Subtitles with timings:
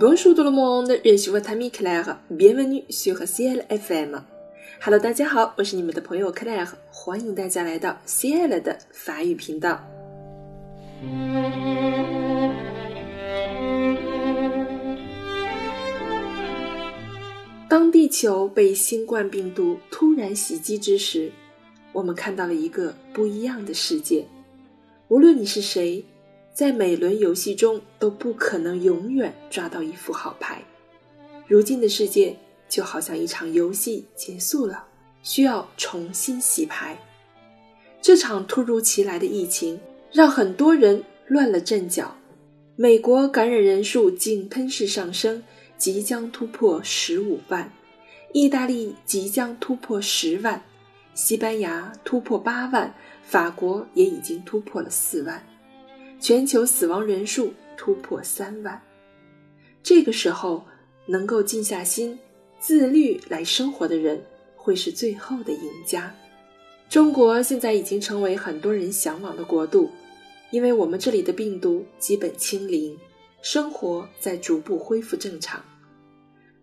[0.00, 2.16] Bonjour tout le monde, je suis votre ami Claire.
[2.30, 4.22] Bienvenue sur Ciel FM.
[4.80, 9.78] Hello，大家好，我是你们的朋友 Claire，欢迎大家来到 Ciel 的法语频道。
[17.68, 21.30] 当地球被新冠病毒突然袭击之时，
[21.92, 24.24] 我们看到了一个不一样的世界。
[25.14, 26.04] 无论你是谁。
[26.52, 30.60] 在每轮游戏中都不可能永远抓到一副好牌。
[31.46, 32.36] 如今的世界
[32.68, 34.84] 就好像一场游戏结束了，
[35.22, 36.98] 需要重新洗牌。
[38.02, 39.78] 这场突如其来的疫情
[40.10, 42.16] 让很多人乱了阵脚。
[42.74, 45.44] 美国感染人数井喷式上升，
[45.78, 47.68] 即将突破十五万；
[48.32, 50.60] 意大利即将突破十万；
[51.14, 55.44] 西班牙突破八万；法国也已经突破了四万。
[56.20, 58.80] 全球死亡人数突破三万，
[59.82, 60.64] 这个时候
[61.06, 62.18] 能够静下心、
[62.58, 64.24] 自律来生活的人，
[64.56, 66.14] 会是最后的赢家。
[66.88, 69.90] 中国现在已经成为很多人向往的国度，
[70.50, 72.96] 因为我们这里的病毒基本清零，
[73.42, 75.62] 生活在逐步恢复正常。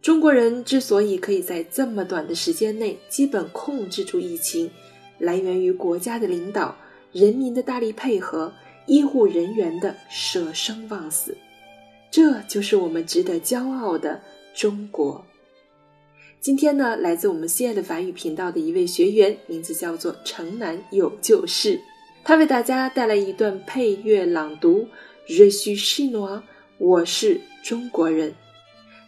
[0.00, 4.70] 中国人之所以可以在这么短的时间内基本控制住疫情，
[5.18, 6.76] 来源于国家的领导、
[7.12, 8.52] 人民的大力配合。
[8.90, 11.36] 医护人员的舍生忘死，
[12.10, 14.18] 这就是我们值得骄傲的
[14.54, 15.22] 中国。
[16.40, 21.78] 今天呢，来自我们心爱的法语频道的一位学员，名字叫做城南有旧事，
[22.24, 24.88] 他为大家带来一段配乐朗读
[25.28, 26.40] ：“Je suis chinois，
[26.78, 28.32] 我是中国人。”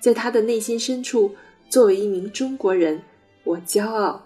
[0.00, 1.36] 在他的内心深处，
[1.68, 3.02] 作为一名中国人，
[3.44, 4.22] 我骄傲。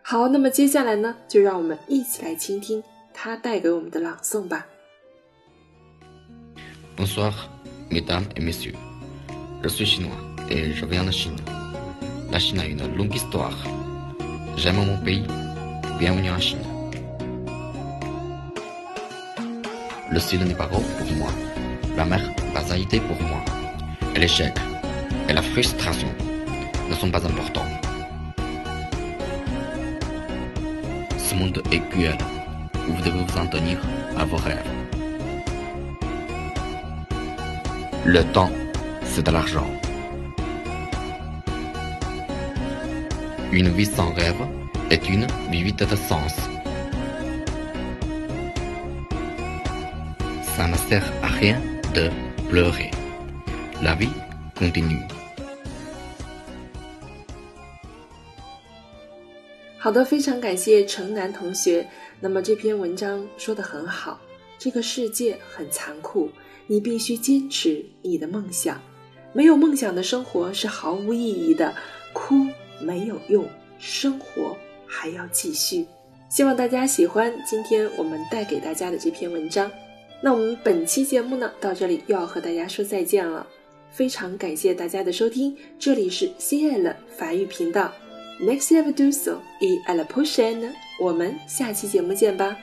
[0.00, 4.66] 好，那么接下来呢，就让我们一起来倾听他带给我们的朗诵吧。
[6.96, 7.32] Bonsoir,
[7.90, 8.76] mesdames et messieurs.
[9.62, 10.16] Je suis chinois
[10.48, 11.36] et je viens de Chine.
[12.30, 13.56] La Chine a une longue histoire.
[14.56, 15.24] J'aime mon pays.
[15.98, 16.62] Bienvenue en Chine.
[20.10, 21.30] Le ciel n'est pas gros pour moi.
[21.96, 22.20] La mer
[22.54, 23.40] pas été pour moi.
[24.14, 24.52] Et l'échec
[25.32, 26.08] et la frustration
[26.90, 27.70] ne sont pas importants.
[31.16, 32.18] Ce monde est cruel.
[32.86, 33.78] Vous devez vous en tenir
[34.18, 34.70] à vos rêves.
[38.04, 38.50] Le temps,
[39.04, 39.70] c'est de l'argent.
[43.52, 44.42] Une vie sans rêve
[44.90, 46.34] est une vie de sens.
[50.56, 51.58] Ça ne sert à rien
[51.94, 52.10] de
[52.50, 52.90] pleurer.
[53.80, 54.16] La vie
[54.54, 55.00] continue.
[59.82, 61.84] 好的，非常感谢城南同学。
[62.20, 64.20] 那么这篇文章说的很好，
[64.56, 66.30] 这个世界很残酷。
[66.68, 68.80] 你必须坚持你的梦想，
[69.32, 71.74] 没有梦想的生活是毫无意义的，
[72.12, 72.46] 哭
[72.80, 73.44] 没有用，
[73.80, 74.56] 生活
[74.86, 75.84] 还要继续。
[76.30, 79.68] 希望大家喜欢今天我们带给大家的这篇文章。
[80.22, 83.44] 那我们本期节目呢，到这里又要和大家说再见了，
[83.90, 87.92] 非常感谢大家的收听，这里是 C L 法语频道
[88.40, 92.56] ，Next ever do so, e a la prochaine，我们下期节目见吧。